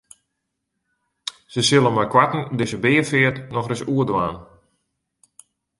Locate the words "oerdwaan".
3.95-4.37